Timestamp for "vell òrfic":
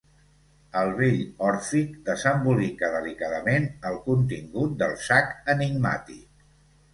0.99-1.91